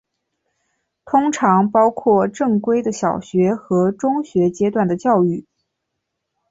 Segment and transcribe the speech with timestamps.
[1.05, 5.45] 通常包括正规的小学和中学阶段的教育。